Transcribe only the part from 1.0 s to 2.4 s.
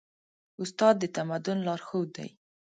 د تمدن لارښود دی.